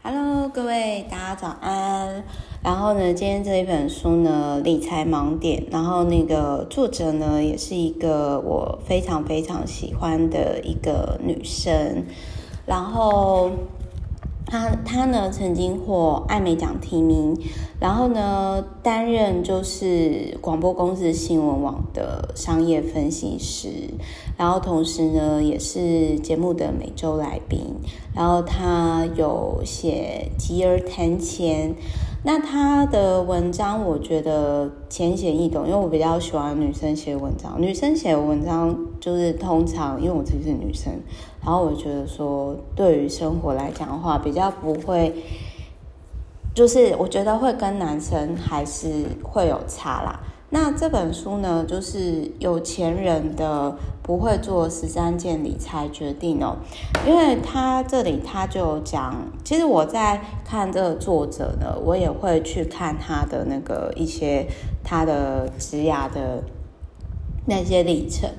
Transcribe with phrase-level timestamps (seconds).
[0.00, 2.22] Hello，各位大家早安。
[2.62, 12.04] 然后呢，今天这一本书呢，《理财盲点》，然后那个作者呢，也是一个我非常非常喜欢的一个女生。
[12.64, 13.50] 然后
[14.48, 17.38] 他他呢，曾经获艾美奖提名，
[17.78, 23.68] 然后呢，担任就是广播公司新闻网的商业分析师。
[24.38, 27.60] 然后同时呢，也是节目的每周来宾。
[28.14, 31.70] 然后他有写《吉尔谈钱》，
[32.24, 37.60] 那他的文章我觉得浅显易懂，因为我比较喜欢女生写文章。
[37.60, 40.92] 女生写文章就是通常，因为我自己是女生，
[41.40, 45.14] 然后我觉得说，对于生活来讲的话，比较不会，
[46.54, 50.20] 就是我觉得会跟男生还是会有差啦。
[50.50, 56.56] 那这本书呢，就是有钱人的不会做十三件理财决定哦，
[57.06, 64.46] 因为他这里他就讲，其实我在看这个作者呢，我也会去看他的那个一些
[64.82, 66.42] 他的职涯的
[67.46, 68.30] 那些历程。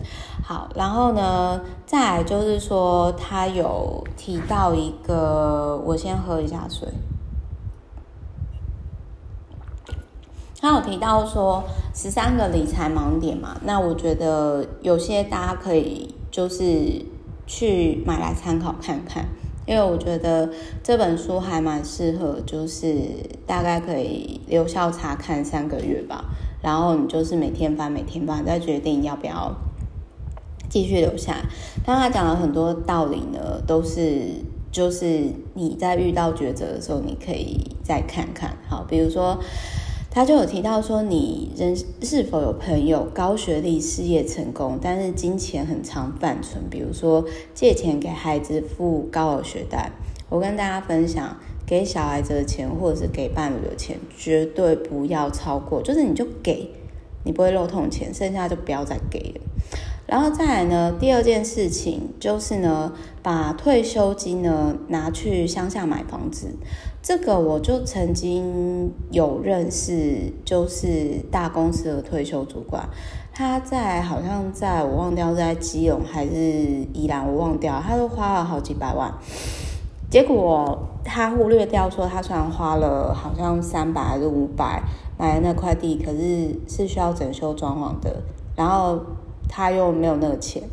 [0.50, 6.88] 好，然后呢，再来就是说他有提到一个，我先喝一下水。
[10.60, 17.06] 他有提到说十三个理财盲点嘛，那我觉得有些大家可以就是
[17.46, 19.26] 去买来参考看看，
[19.68, 20.50] 因为我觉得
[20.82, 22.98] 这本书还蛮适合，就是
[23.46, 26.26] 大概可以留校察看三个月吧，
[26.64, 29.56] 然后你就是每天翻每天翻，再决定要不要
[30.70, 31.36] 继续留下
[31.86, 31.98] 当。
[31.98, 34.28] 他讲了很多道理呢，都是
[34.72, 35.24] 就是
[35.56, 38.56] 你在遇到抉择的时候，你可以再看看。
[38.70, 39.40] 好，比如说。
[40.12, 46.64] 他就有提到说，你人是否有朋友高学历、事业成功，但是金钱很常犯蠢？
[46.68, 47.24] 比如说
[47.54, 49.92] 借钱给孩子付高额学贷。
[50.28, 56.72] 我跟大家分享，给小孩子的钱或者是给伴侣的钱，绝对不要超过，就是你就给，
[57.24, 59.42] 你不会漏痛钱，剩下就不要再给了。
[60.10, 66.48] 然后再来呢，第二件事情就是呢，把退休金呢拿去乡下买房子。
[67.00, 72.90] 这个我就曾经有认识，就是大公司的退休主管，
[73.32, 79.14] 他在好像在我忘掉在基隆还是宜兰，我忘掉，他都花了好几百万。
[80.10, 84.82] 结果他忽略掉说，他虽然花了好像三百还是五百
[85.20, 88.24] 买了那块地，可是是需要整修装潢的，
[88.56, 89.00] 然后。
[89.50, 90.64] 他又没有那个钱，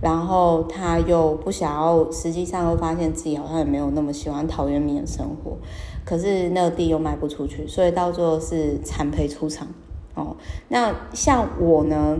[0.00, 5.58] 然后他又不想要，实际上又发现自己好像也没有那么喜欢陶渊明的生活，
[6.04, 9.68] 可是那个地又卖不出去，所以到最后是惨赔出场
[10.14, 10.36] 哦。
[10.68, 12.16] 那像我呢，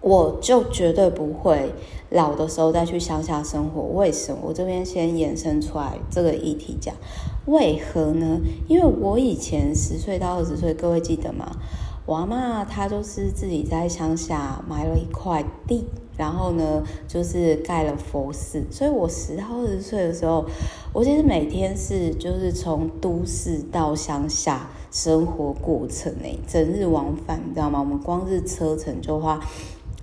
[0.00, 1.72] 我就绝对不会
[2.08, 3.82] 老的时候再去乡下生活。
[3.82, 4.38] 为什么？
[4.46, 6.94] 我这边先延伸出来这个议题讲，
[7.46, 8.40] 为何呢？
[8.66, 11.56] 因为我以前十岁到二十岁，各位记得吗？
[12.06, 15.84] 我阿妈她就是自己在乡下买了一块地，
[16.16, 18.64] 然后呢，就是盖了佛寺。
[18.70, 20.44] 所以我十到二十岁的时候，
[20.92, 27.78] 我其实每天是就是从都市到乡下生活过程诶，整日往返，你知道吗？
[27.78, 29.40] 我们光是车程就花。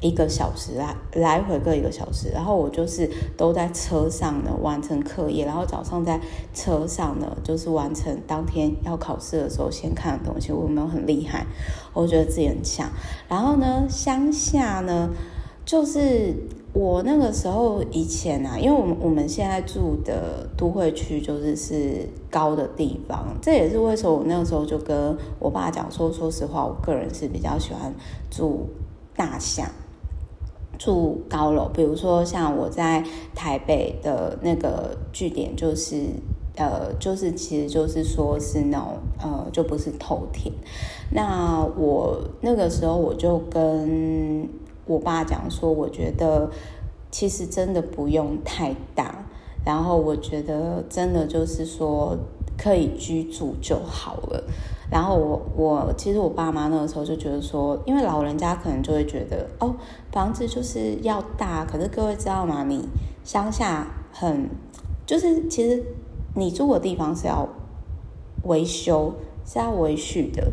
[0.01, 6.19] 一个小时来来回各一个小时，然后我就是都在车上呢完成课业，然后早上在
[6.53, 10.51] 车上呢就是完成当天要考试的时候先看的东西。
[10.51, 11.47] 我有没有很厉害？
[11.93, 12.87] 我觉得自己很强。
[13.27, 15.09] 然后呢，乡下呢，
[15.65, 16.35] 就是
[16.73, 27.91] 我那个时候以前啊，因为我们我们现在住的都会区就是是高的地方，这也是为什么我那个时候就跟我爸讲说，说实话，我个人是比较喜欢
[28.29, 28.69] 住
[29.15, 29.67] 大乡。
[30.77, 36.03] 住高楼，比如说像我在台北的那个据点，就是
[36.55, 40.53] 呃，就是其实就是说是那种呃，就不是透天。
[41.11, 44.47] 那我那个时候我就跟
[44.85, 46.49] 我爸讲说，我觉得
[47.11, 49.25] 其实真的不用太大，
[49.65, 52.17] 然后我觉得真的就是说
[52.57, 54.43] 可以居住就好了。
[54.89, 59.75] 然后我我其实我爸妈那个时候就觉得说，因为老人家可能就会觉得哦，
[60.11, 61.65] 房子就是要大。
[61.65, 62.63] 可是各位知道吗？
[62.63, 62.87] 你
[63.23, 64.49] 乡下很
[65.05, 65.83] 就是其实
[66.35, 67.47] 你住的地方是要
[68.43, 69.13] 维修
[69.45, 70.51] 是要维续的，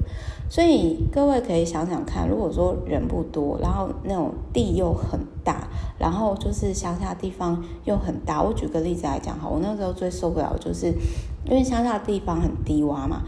[0.48, 8.42] 所以各位可以想想看，如果说人不多，然后那种地又很大，然后就是乡下地方又很大。
[8.42, 10.86] 我举个例子来讲哈，我那时候最受不了就是
[11.46, 13.22] 因为乡下地方很低洼嘛。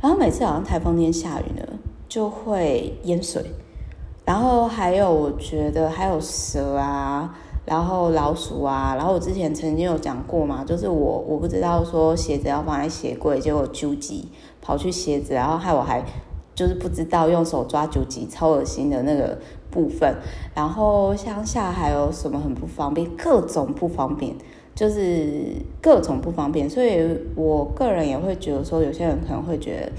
[0.00, 1.66] 然后每次好像台风天下雨呢，
[2.08, 3.44] 就会淹水。
[4.24, 7.32] 然后还有，我觉得还有蛇啊，
[7.64, 14.28] 然后老鼠啊，然后我之前曾经有讲过嘛，就是我我不知道说鞋子要放在鞋柜，结果揪急
[14.60, 16.04] 跑去鞋子，然后害我还
[16.56, 19.38] 就是不知道用手抓揪急，超恶心的那个
[19.70, 20.16] 部分。
[20.54, 24.34] 然后乡下还有什么很不方便，各种不方便。
[24.76, 27.00] 就是各种不方便，所以
[27.34, 29.92] 我个人也会觉得说，有些人可能会觉得，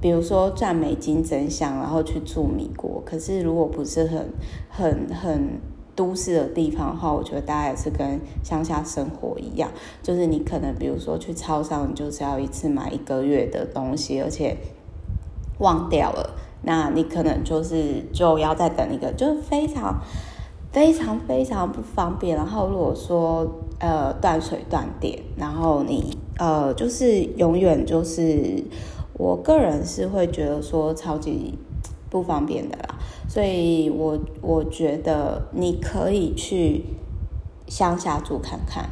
[0.00, 3.00] 比如说赚美金真香，然后去住米国。
[3.06, 4.28] 可是如果不是很
[4.68, 5.60] 很很
[5.94, 9.70] 都市的地方的话，我觉得大家也是跟乡下生活一样，
[10.02, 14.56] 就是你可能比如说去超商，你就是要一次买一个月的东西，而且
[15.60, 20.00] 忘掉了，那你可能就是就要再等一个，就是非常
[20.72, 22.36] 非常非常不方便。
[22.36, 23.48] 然后如果说
[23.80, 28.64] 呃，断水断电，然后你呃，就是永远就是，
[29.14, 31.58] 我个人是会觉得说超级
[32.08, 32.94] 不方便的啦，
[33.28, 36.84] 所以我我觉得你可以去
[37.66, 38.88] 乡下住看看，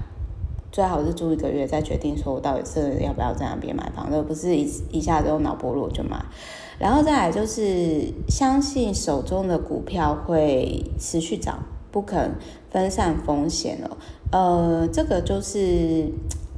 [0.70, 6.22] 最好是住一个月再决定说我到底是要不要在那边买房，而不是一一下子用脑波弱就买。
[6.78, 11.62] 然后再来就是相信手中的股票会持续涨，
[11.92, 12.34] 不肯
[12.70, 13.96] 分散风险了。
[14.32, 16.10] 呃，这个就是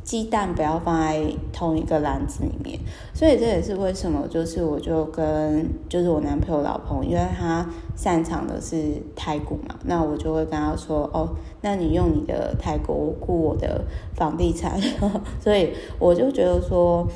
[0.03, 1.23] 鸡蛋不要放在
[1.53, 2.79] 同一个篮子里面，
[3.13, 7.67] 所以这也是为什么，就是我就跟就是我男朋友老彭，因为他
[7.97, 11.29] 擅长的是泰国嘛，那我就会跟他说，哦，
[11.63, 13.85] 那你用你的泰国雇我的
[14.15, 14.81] 房地产，
[15.41, 17.07] 所以我就觉得说，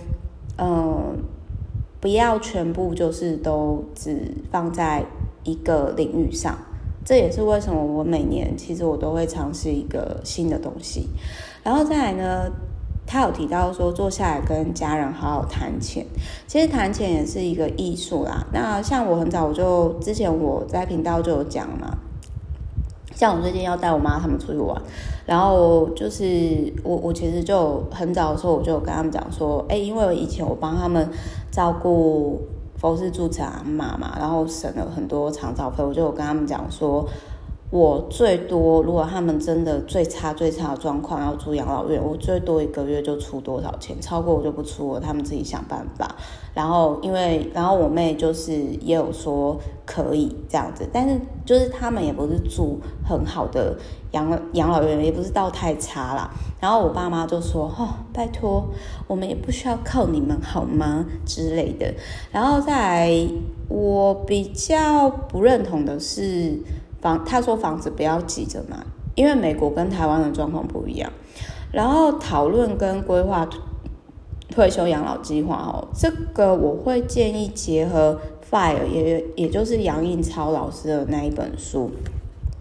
[0.57, 1.23] 嗯、
[2.01, 5.05] 不要全部就是都只放在
[5.45, 6.59] 一个领域上。
[7.09, 11.09] 这也是为什么我每年其实我都会尝试一个新的东西，
[11.63, 12.53] 然后再来呢，
[13.07, 16.05] 他有提到说坐下来跟家人好好谈钱，
[16.47, 18.47] 其实谈钱也是一个艺术啦。
[18.53, 21.97] 那像我很早我就之前我在频道就有讲嘛，
[23.15, 24.79] 像我最近要带我妈他们出去玩，
[25.25, 31.09] 然后就是我我其实就很早的时候我就跟他们讲说，哎，因为以前我帮他们
[31.51, 32.39] 照顾。
[32.81, 37.05] 佛是住持阿妈嘛，然后省了很多长照费，我就跟他们讲说，
[37.71, 46.17] 我最多如果他们真的最差最差的状况要住养老院，我最多一个月就出多少钱，超过我就不出了，他们自己想办法。
[46.55, 53.77] 然后因为，然后我妹就是也有说可以这样子，但是就是他们也不是住很好的
[54.13, 56.31] 养养老院，也不是到太差啦。
[56.59, 58.65] 然后我爸妈就说：“哦，拜托，
[59.07, 61.93] 我们也不需要靠你们好吗？”之类的。
[62.33, 63.29] 然后再来，
[63.69, 66.59] 我比较不认同的是
[67.01, 68.77] 房，他说房子不要急着买，
[69.15, 71.11] 因为美国跟台湾的状况不一样。
[71.73, 73.49] 然后讨论跟规划
[74.51, 78.19] 退休养老计划哦，这个我会建议结合
[78.51, 81.91] FIRE，也也就是杨应超老师的那一本书。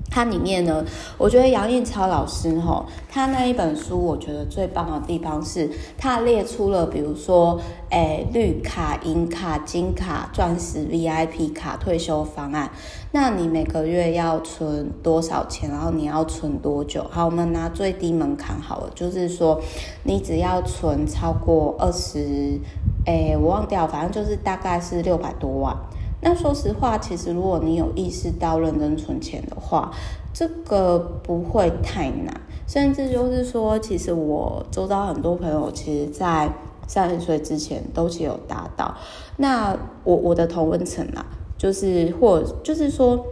[0.09, 0.83] 它里面呢，
[1.17, 7.59] 我觉得杨应超老师哈，他那一本书，我觉得最棒的地方是，他列出了比如说，
[7.89, 12.69] 诶，绿卡、银卡、金卡、钻石 VIP 卡退休方案。
[13.11, 15.69] 那你每个月要存多少钱？
[15.69, 17.05] 然后你要存多久？
[17.11, 19.61] 好，我们拿最低门槛好了，就是说，
[20.03, 22.59] 你只要存超过二十，
[23.05, 25.75] 诶，我忘掉，反正就是大概是六百多万。
[26.19, 29.91] 那说实话，其实如果你有意识到认真存钱的话，
[30.33, 32.33] 这个不会太难。
[32.67, 36.51] 甚至就是说，其实我周遭很多朋友，其实在
[36.85, 38.93] 三十岁之前都其实有达到。
[39.37, 41.25] 那我我的同温层啦，
[41.57, 43.25] 就是或就是说，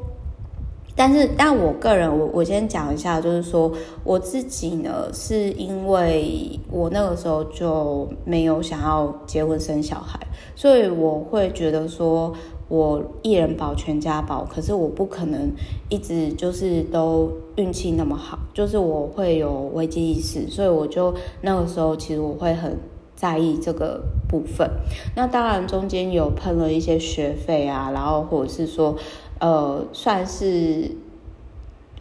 [0.95, 3.69] 但是但我个人，我我先讲一下，就是说
[4.05, 10.17] 我自己呢，是因为我那个时候就没有想要结婚生小孩，
[10.55, 12.31] 所以我会觉得说。
[12.67, 15.51] 我一人保全家保，可是我不可能
[15.89, 22.77] 一直就是都运气那么好，就是我会有危机意识，所以我就那个时候其实我会很
[23.15, 24.69] 在意这个部分。
[25.15, 28.95] 那当然中间有喷了一些学费啊，然后或者是说，
[29.39, 30.89] 呃，算是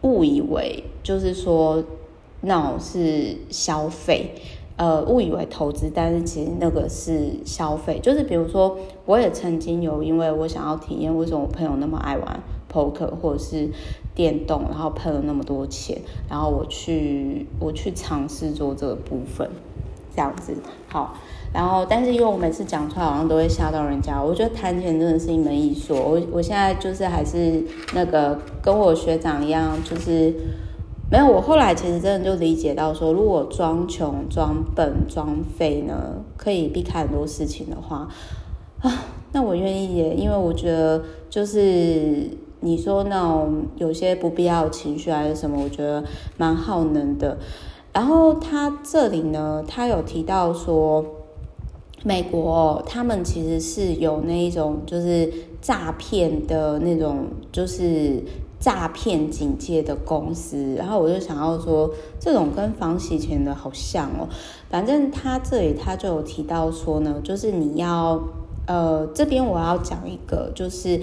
[0.00, 1.84] 误以为就是说
[2.40, 4.34] 那种是消费。
[4.76, 8.00] 呃，误以为投资，但是其实那个是消费。
[8.00, 8.76] 就是比如说，
[9.06, 12.40] 我也曾经有，因为我想要体验为什么我朋友那么爱玩
[12.72, 13.68] poker 或者是
[14.16, 15.96] 电动，然后喷了那么多钱，
[16.28, 19.48] 然后我去我去尝试做这个部分，
[20.12, 20.56] 这样子
[20.88, 21.14] 好。
[21.52, 25.94] 然后，但是因为我每次讲出来好像都会吓到人家，我觉得谈钱真的是一门艺术。
[25.94, 27.62] 我我现在就是还是
[27.94, 30.34] 那个跟我学长一样，就是。
[31.14, 38.08] 没有，我后来其实真的就理解到说，如果装穷、装笨、装废呢，可以避开很多事情的话，
[38.80, 42.28] 啊，那我愿意耶，因为我觉得就是
[42.58, 46.02] 你说那种有些不必要情绪还是什么，我觉得
[46.36, 47.38] 蛮耗能的。
[47.92, 51.04] 然后他这里呢，他有提到说，
[52.02, 58.20] 美国，他们其实是有那一种就是诈骗的那种，就是。
[58.64, 64.26] 诈骗警戒的公司，然后我就想要说，这种跟防洗钱的好像哦。
[64.70, 68.18] 反正他这里他就有提到说呢，就是你要，
[68.66, 70.98] 呃，这边我要讲一个，就是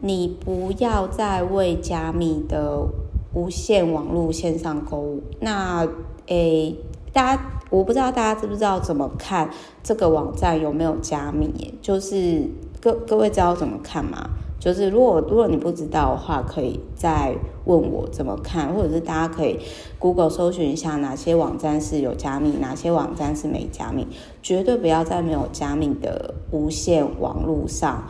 [0.00, 2.84] 你不要再为加密的
[3.32, 5.22] 无线网络线上购物。
[5.38, 5.86] 那，
[6.26, 6.74] 诶，
[7.12, 9.48] 大家，我不知道大家知不知道怎么看
[9.84, 11.78] 这个网站有没有加密？
[11.80, 12.42] 就是
[12.80, 14.30] 各各位知道怎么看吗？
[14.64, 19.60] 就是如果如果你不知道的话，可以再问我怎么看，或者是大家可以
[19.98, 24.06] Google 搜寻一下哪些网站是有加密，哪些网站是没加密。
[24.42, 28.04] 绝对不要在没有加密的无线网络上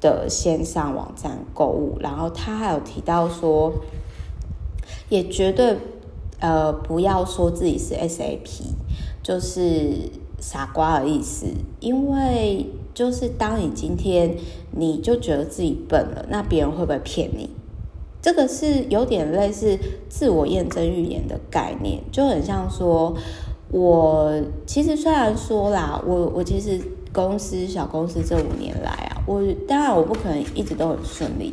[0.00, 1.96] 的线上网站购物。
[2.00, 3.72] 然后他还有提到说，
[5.08, 5.76] 也绝对
[6.40, 8.72] 呃不要说自己是 SAP，
[9.22, 10.10] 就是
[10.40, 11.46] 傻瓜的意思，
[11.78, 12.66] 因为。
[12.94, 14.36] 就是当你今天
[14.70, 17.48] 你就觉得自己笨了，那别人会不会骗你？
[18.20, 19.76] 这个是有点类似
[20.08, 23.12] 自我验证预言的概念，就很像说，
[23.70, 24.32] 我
[24.64, 26.80] 其实虽然说啦，我我其实
[27.12, 31.52] 公司小公司这五年来啊，我当然我不可能一直都很顺利，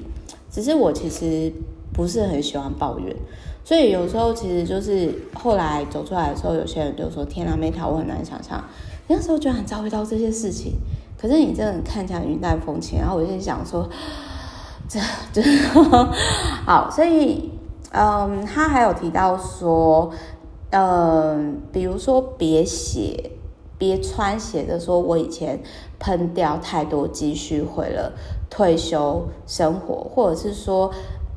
[0.51, 1.51] 只是我其实
[1.91, 3.15] 不是很喜欢抱怨，
[3.63, 8.63] 所以有时候其实就是后来走出来的时候，有些人就说：“天啊，Meta，我很难想象，
[9.07, 10.73] 那时候居然遭遇到这些事情。”
[11.21, 13.89] 可是你真的看起来云淡风轻，然后我就想说，
[14.87, 14.97] 这
[15.33, 15.41] 这
[16.65, 17.51] 好，所以
[17.91, 20.09] 嗯，他还有提到说，
[20.69, 23.31] 嗯，比如说别写，
[23.77, 25.61] 别穿写的说，我以前
[25.99, 28.13] 喷掉太多积蓄，毁了
[28.49, 30.89] 退休生活，或者是说，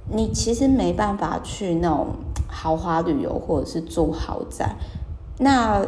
[0.08, 2.06] 你其实没办法去那种
[2.46, 4.76] 豪华旅游，或者是住豪宅，
[5.38, 5.84] 那。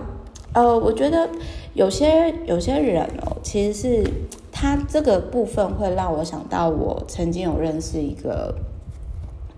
[0.54, 1.28] 呃，我觉得
[1.74, 4.10] 有些有些人哦，其实是
[4.52, 8.54] 他这个部分会让我想到，我曾经有认识一个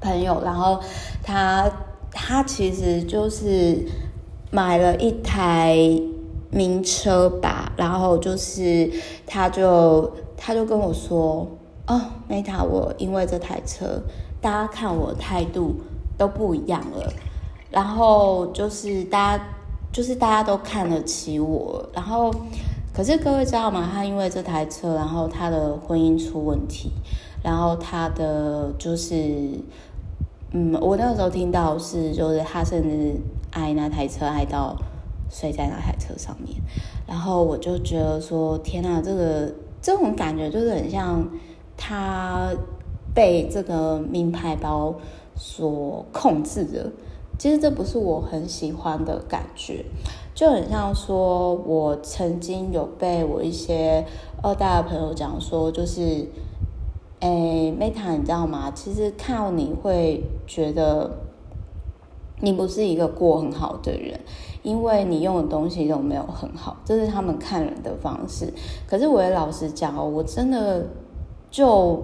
[0.00, 0.80] 朋友，然后
[1.22, 1.70] 他
[2.10, 3.84] 他其实就是
[4.50, 5.76] 买了一台
[6.50, 8.90] 名车吧，然后就是
[9.26, 11.46] 他就他就跟我说，
[11.88, 14.00] 哦，Meta，我因为这台车，
[14.40, 15.74] 大家看我态度
[16.16, 17.12] 都不一样了，
[17.70, 19.44] 然后就是大家。
[19.96, 22.30] 就是大家都看得起我，然后，
[22.92, 23.88] 可是各位知道吗？
[23.90, 26.92] 他因为这台车，然后他的婚姻出问题，
[27.42, 29.14] 然后他的就是，
[30.50, 33.18] 嗯，我那个时候听到是，就是他甚至
[33.52, 34.76] 爱那台车爱到
[35.30, 36.54] 睡在那台车上面，
[37.06, 39.50] 然后我就觉得说，天哪，这个
[39.80, 41.26] 这种感觉就是很像
[41.74, 42.50] 他
[43.14, 44.94] 被这个名牌包
[45.36, 46.92] 所控制的。
[47.38, 49.84] 其实这不是我很喜欢的感觉，
[50.34, 54.04] 就很像说，我曾经有被我一些
[54.42, 56.26] 二代的朋友讲说，就是，
[57.20, 58.70] 诶，Meta，你知道吗？
[58.74, 61.10] 其实看到你会觉得
[62.40, 64.18] 你不是一个过很好的人，
[64.62, 68.52] 因为你用的东西都没有很好，这是他们看人的方式。
[68.86, 70.86] 可是我也老实讲哦，我真的
[71.50, 72.02] 就。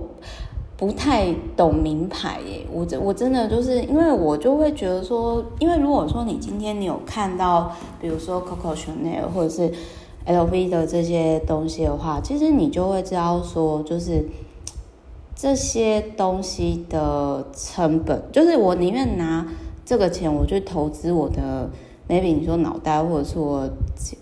[0.76, 9.72] 不太懂名牌耶，我真我真的就是因为我就会觉得说，因为如果说你今天你有看到，比如说 Coco Chanel 或者是
[10.26, 14.26] LV 的这些东西的话，其实你就会知道说，就是
[15.36, 19.46] 这些东西的成本，就是我宁愿拿
[19.84, 21.70] 这个钱我去投资我的
[22.08, 23.68] ，maybe 你说脑袋，或者是我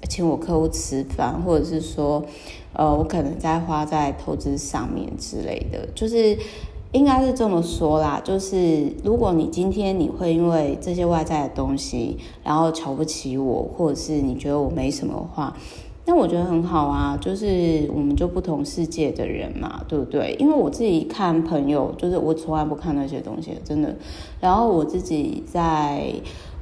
[0.09, 2.23] 请我客户吃饭，或者是说。
[2.73, 6.39] 呃，我可能在花在投资上面之类的，就是
[6.93, 8.21] 应该是这么说啦。
[8.23, 15.57] 就是如果你今天你会因为这些外在的东西，然后瞧不起我，或者是你觉得我没什么话，
[16.07, 17.19] 那我觉得很好啊。
[17.21, 20.37] 就是我们就不同世界的人嘛，对不对？
[20.39, 23.95] 因为我自己看朋友，就是我从来不看那些东西，真的。
[24.41, 26.13] 然后我自己在。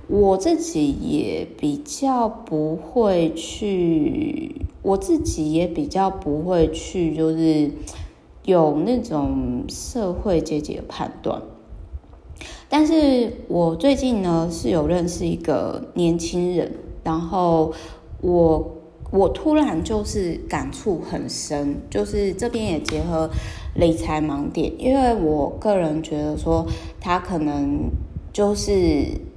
[0.09, 7.71] 我自己也比较不会去，我自己也比较不会去，就是
[8.45, 11.43] 有那种社会阶级的判断。
[12.71, 16.73] 但是我最近呢是有认识一个年轻人，
[17.05, 17.75] 然后
[18.23, 18.77] 我
[19.11, 23.29] 我突然就是感触很深，就是这边也结合
[23.75, 26.67] 理财盲点，因为我个人觉得说
[26.99, 27.91] 他可能
[28.33, 29.28] 就是。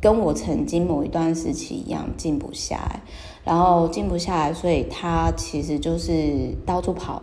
[0.00, 3.00] 跟我曾经某一段时期一样，静不下来，
[3.44, 7.22] 然后静不下来，所以他其实就是到处跑。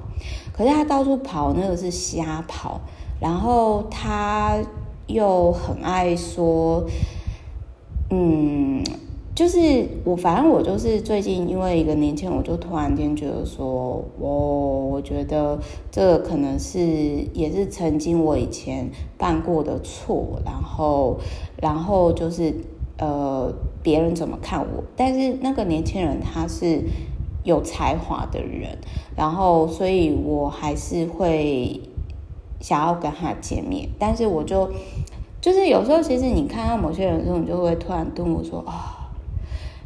[0.54, 2.82] 可是他到处跑，那个是瞎跑。
[3.20, 4.58] 然后他
[5.08, 6.84] 又很爱说，
[8.10, 8.84] 嗯。
[9.36, 15.60] 就是我，反正我就是最近因为一个年轻人，我就突然间觉得说，我、我觉得
[15.92, 16.80] 这个可能是
[17.34, 18.90] 也是曾经我以前
[19.20, 21.18] 犯过的错，然后
[21.62, 22.56] 然后就是
[22.98, 26.82] 呃别人怎么看我，但是那个年轻人他是
[27.44, 28.78] 有才华的人，
[29.18, 31.82] 然后所以我还是会
[32.62, 34.70] 想要跟他见面，但是我就
[35.42, 38.94] 就是有时候其实你看到某些人的时候，你就会突然跟我说啊。
[38.95, 38.95] 哦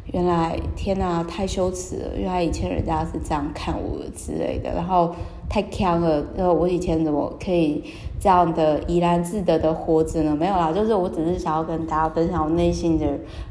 [0.06, 2.16] 原来天哪，太羞耻了！
[2.16, 5.14] 原来以前人家是这样看我之类的，然后
[5.48, 6.24] 太强了。
[6.36, 7.84] 然后我以前怎么可以
[8.18, 10.34] 这样的怡然自得的活着呢？
[10.34, 13.06] 没有啦，就是我只是想要跟大家分享我内心的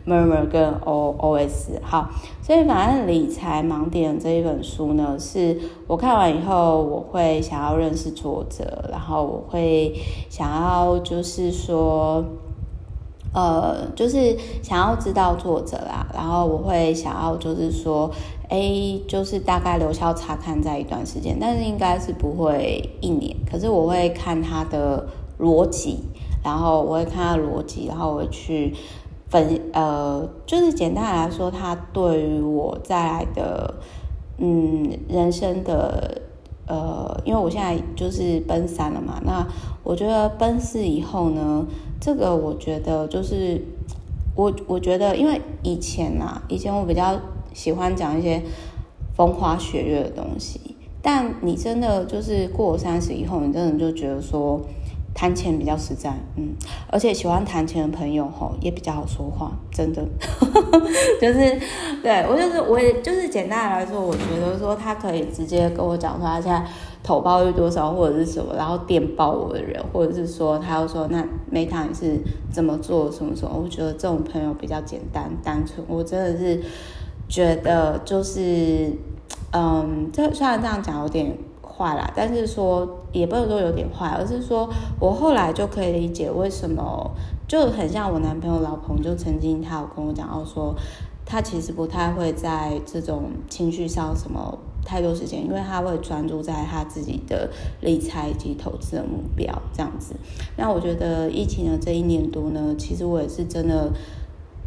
[0.06, 1.80] murmur 跟 O O S。
[1.82, 2.10] 好，
[2.42, 9.96] 所以反正理财盲点这一本书呢，是我看完以后，我会想要认识作者，然后我会
[10.30, 12.26] 想要就是说。
[13.34, 18.10] 呃，就是想要知道作者啦，然后我会想要就是说，
[18.50, 23.36] 诶，就是大概留校查看在一段时间，但是应该是不会一年。
[23.50, 25.06] 可是我会看他的
[25.40, 26.00] 逻辑，
[26.44, 28.74] 然后我会看他的逻辑，然后我会去
[29.30, 33.76] 分，呃，就是简单来说，他对于我再来的，
[34.38, 36.24] 嗯，人生的。
[36.70, 39.46] 呃，因为我现在就是奔三了嘛，那
[39.84, 41.66] 我觉得奔四以后呢，
[42.00, 43.62] 这个我觉得就是
[44.36, 47.20] 我我觉得，因为以前啊，以前我比较
[47.54, 48.42] 喜欢讲一些
[49.16, 50.62] 风花雪月的东西，
[51.02, 54.62] 但你真的就是过三十以后，你真的就觉得说。
[55.20, 56.56] 谈钱比较实在，嗯，
[56.90, 60.02] 而且喜欢谈钱的朋友吼也比较好说话，真的，
[61.20, 61.60] 就是
[62.02, 66.66] 对我就是我也就是简单来说，我觉得说他可以直接跟我讲说他现在
[67.04, 71.22] 投报率多少或者是什么，然后电报我的人，或者是说他又说那
[71.52, 72.18] Meta 你是
[72.50, 76.64] 怎么做什么什么，我觉得这种朋友比较简单单纯，我真的是
[77.28, 78.94] 觉得就是
[79.52, 81.38] 嗯，这虽然这样讲有点。
[81.80, 87.10] 坏啦，但是说也不能说有点坏，而是说我后来就可以理解为什么
[87.48, 90.76] 就很像我男朋友老彭，就曾经他有跟我讲到说，
[91.26, 100.14] 他其实不太会在这种情绪上什么太多时间，因为他会专注在他自己的理财以及投资的目标这样子。
[100.58, 103.90] 那我觉得疫情的这一年多呢，其实我也是真的。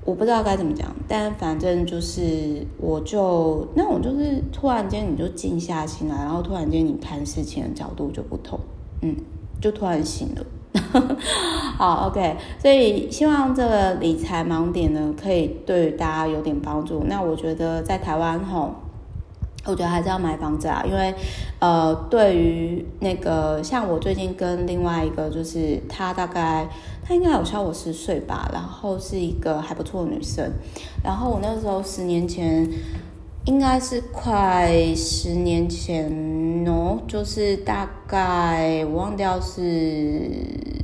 [0.05, 8.59] 我不知道该怎么讲，但反正就是，我就那我就是突然间你就静下心来，然后突然间你看事情的角度就不同，
[9.03, 9.15] 嗯，
[9.61, 10.45] 就突然醒了。
[11.79, 17.05] 好，OK，所以希望这个理财盲点呢，可以对大家有点帮助。
[17.07, 18.75] 那我觉得在台湾吼。
[19.65, 21.15] 我觉得还是要买房子啊，因为，
[21.61, 26.69] 呃，对于那个像我最近跟另外一个，就是她大概
[27.05, 30.51] 她应该有小我十岁吧，然后是一个还不错的女生，
[31.05, 32.69] 然后我那时候十年前，
[33.45, 36.11] 应该是快十年前
[36.67, 40.82] 哦，就是大概我忘掉是。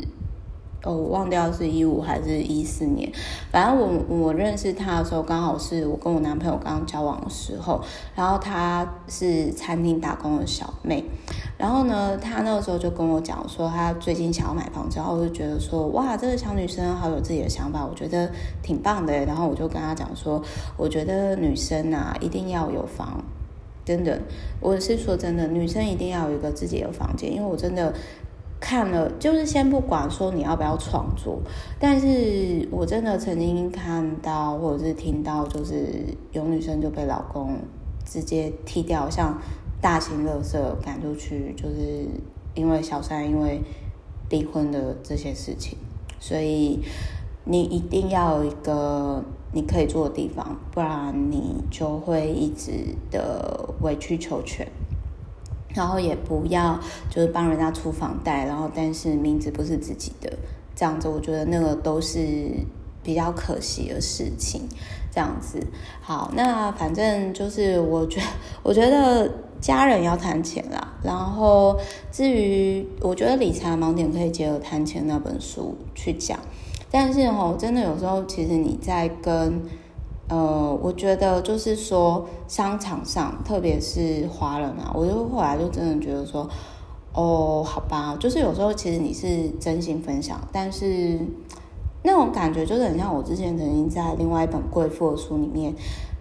[0.89, 3.13] 哦，我忘掉是一五还是一四年，
[3.53, 7.79] 反正我我认识他的时候，刚好是我跟我男朋友刚交往的时候，
[8.15, 11.05] 然后他是餐厅打工的小妹，
[11.59, 18.31] 然后呢，他那个时候就跟我讲说，他最近想要买房子，然后我就觉得说，哇，这个小女生好有自己的想法，我觉得
[18.63, 20.43] 挺棒的，然后我就跟他讲说，
[20.79, 23.23] 我觉得女生啊一定要有房，
[23.85, 24.19] 真的，
[24.59, 27.93] 我是说真的，女生一定要有一个自己的房间，因为我真的。
[28.61, 31.39] 看了，就是先不管说你要不要创作，
[31.79, 35.87] 但是我真的曾经看到或者是听到，就是
[36.33, 37.57] 有女生就被老公
[38.05, 39.41] 直接踢掉，像
[39.81, 42.07] 大型垃圾赶出去，就是
[42.55, 43.61] 因为小三因为
[44.29, 45.79] 离婚的这些事情，
[46.19, 46.81] 所以
[47.45, 52.73] 你一定要有一个你可以做的地方，不然你就会一直
[53.11, 54.67] 的委曲求全。
[55.79, 60.31] 然后也不要就是帮人家出房贷，然后但是名字不是自己的，
[60.75, 62.51] 这样子我觉得那个都是
[63.03, 64.69] 比较可惜的事情。
[65.11, 65.59] 这样子，
[66.03, 68.27] 好，那反正就是我觉得，
[68.63, 69.29] 我觉得
[69.61, 70.95] 家人要谈钱啦。
[71.03, 71.79] 然后
[72.13, 76.39] 至于我觉得理财盲点可以结合谈钱那本书去讲，
[76.91, 79.63] 但是哦，真的有时候其实你在跟。
[80.29, 86.47] 呃，我觉得就是说，商场上，特别是华人啊，我就后来就真的觉得说，
[87.15, 91.19] 哦，好吧，就是有时候其实你是真心分享，但是
[92.03, 95.75] 那种感觉就是很像我之前曾经在另外一本贵妇的书里面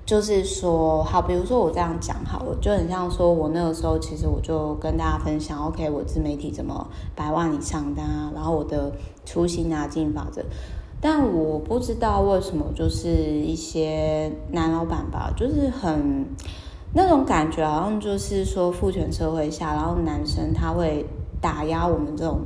[0.05, 8.93] 就是说，好，比如说我这样讲好了，就很像说我那个时候，其实我就跟大家分享，OK，我自媒体怎么百万以上的啊，然后我的
[9.25, 10.41] 初心啊，经营法则。
[10.99, 16.25] 但我不知道为什么，就是一些男老板吧，就是很
[16.93, 21.05] 那种感觉，好像就是说父权社会下，然后男生他会
[21.39, 22.41] 打压我们这种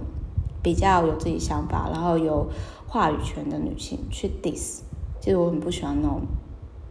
[0.62, 2.46] 比较有自己想法，然后有
[2.88, 4.80] 话语权的女性去 diss。
[5.22, 6.22] 其实我很不喜欢那种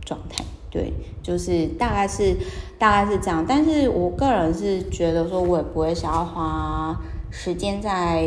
[0.02, 0.92] 状态，对，
[1.22, 2.34] 就是大概是
[2.78, 3.44] 大概是这样。
[3.46, 6.98] 但是我个人是觉得说，我也不会想要花
[7.30, 8.22] 时间在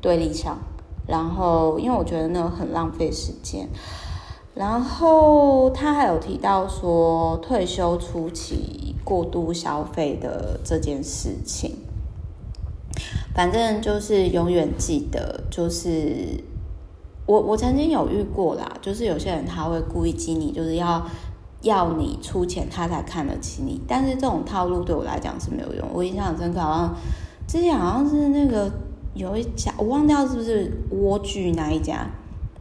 [0.00, 0.56] 对立上。
[1.06, 3.68] 然后，因为我觉得那个很浪费时间。
[4.54, 11.76] 然后他还有提到说，退休初期过度消费的这件事情。
[13.34, 16.42] 反正就是永远记得，就是
[17.26, 21.04] 我我曾经有遇过啦，就是有些人他会故意激你，就是要
[21.62, 23.80] 要你出钱，他才看得起你。
[23.86, 25.86] 但是这种套路对我来讲是没有用。
[25.92, 26.94] 我印象很深刻，好像
[27.46, 28.70] 之前好像是那个。
[29.14, 32.06] 有一家我忘掉是不是莴苣那一家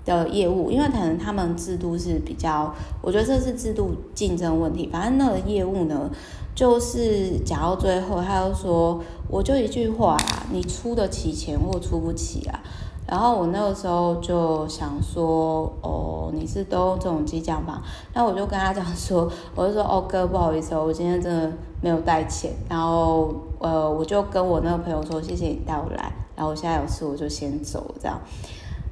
[0.06, 4.88] 的业务，因为可能他们制度是比较，我觉得这是制度竞争问题。
[4.92, 6.10] 反正那个业务呢，
[6.54, 12.60] 就是讲到最后，他就说，我就一句话啊，你出得起钱或出不起啊。
[13.08, 17.82] 然后我那个时候就想说，哦，你是都用这种激将法？
[18.14, 22.52] 那我就跟他讲说，我就说，哦哥，不好意思哦，我今天真的没有带钱。
[22.70, 26.12] 然后呃，我就跟我那个朋友说，谢谢你带我来。
[26.36, 28.20] 然后我现在有事，我就先走这样。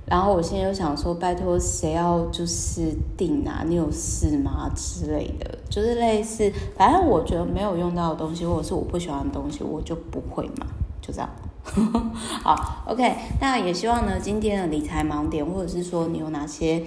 [0.06, 3.64] 然后我现在又想说，拜托谁要就是订啊？
[3.66, 5.58] 你有事吗之类的？
[5.70, 10.68] 就是类似，反正我觉得没有用到的东西，或者是我不喜欢的东西，我就不会嘛，
[11.00, 11.30] 就这样。
[12.44, 13.16] 好，OK。
[13.40, 16.84] 那也希望呢，今天的理财盲点，或者是说你有哪些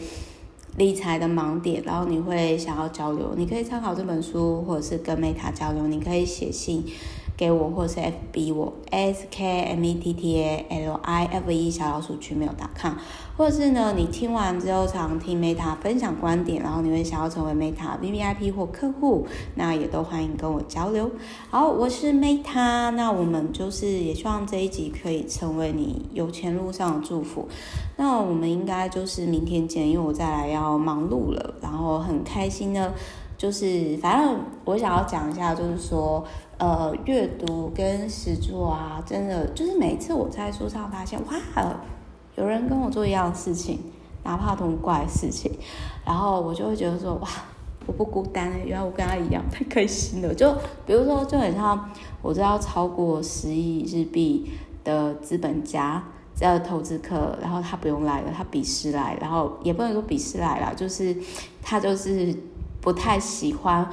[0.77, 6.85] 理财的盲点，然后你会想要交流，你可以参考这本书，或者是跟 Meta 交流，你可以写信。
[7.37, 12.97] 给我，或是 FB 我 S K M E T T A L I F E 小老鼠群没有打卡，
[13.37, 21.11] 或者是呢，你听完之后常听 Meta 分享观点，然后你会想要成为 Meta V V I P 或客户，那也都欢迎跟我交流。
[21.51, 27.49] 好，我是 Meta，那我们就是也希望这一集可以成为你有钱路上的祝福。
[27.97, 32.93] 那我们应该就是明天见，因为我再来要忙碌了，然后很开心呢。
[33.37, 36.25] 就是，反正我想要讲一下，就是说，
[36.59, 41.35] 呃，阅读跟实作啊，真的就是每一次我在书上发现，哇，
[42.37, 43.79] 有人跟我做一样的事情，
[44.23, 45.51] 哪怕同怪事情，
[46.05, 47.29] 然后我就会觉得说，哇，
[47.87, 50.35] 我不孤单，原来我跟他一样，太开心了。
[50.35, 50.55] 就
[50.87, 51.91] 比如说，就很像
[52.23, 54.53] 我知道超过十亿日币
[54.85, 56.03] 的资本家
[56.35, 61.17] 在投资客，然后他不用来了，他笔试来，然后也不能说笔试来了，就是
[61.63, 62.35] 他就是。
[62.81, 63.89] 不太喜欢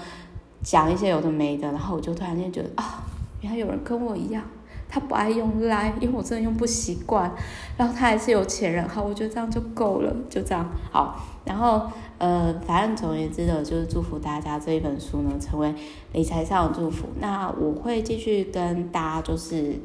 [0.63, 3.04] 讲一些有的没的，然后我就突然间觉得啊、
[3.41, 4.43] 原来有人跟我一样，
[4.88, 7.32] 他不爱用 Line，因为我真的用不习惯，
[7.78, 11.19] 然后他还是有钱人，好，我觉得这样就够了，就这样好。
[11.43, 11.82] 然后
[12.19, 15.74] 呃，反正总而言之的，就是祝福大家这一本书呢，成为
[16.13, 17.08] 理财上的祝福。
[17.19, 19.76] 那我会继续跟大家，就是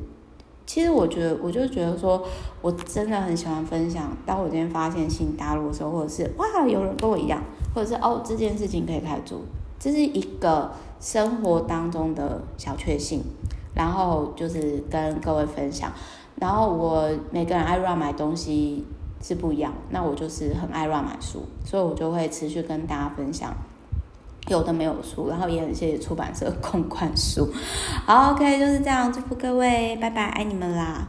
[0.67, 2.23] 其实我觉得，我就觉得说，
[2.61, 4.15] 我真的很喜欢分享。
[4.27, 7.43] 当我今天发现新大陆的时候，或者是哇，有人跟我一样。
[7.75, 9.41] 或者是哦，这件事情可以开始做，
[9.87, 13.22] 这是一个生活当中的小确幸，
[13.72, 15.92] 然后就是跟各位分享。
[16.40, 18.85] 然后我每个人爱乱买东西
[19.22, 23.55] 是不一样，那我就是很爱乱买书，所以我就会持续跟大家分享
[24.49, 27.49] 有的没有书，然后也很谢谢出版社公关书。
[28.05, 31.05] 好，OK，就是这样，祝福各位，拜拜，爱你们啦。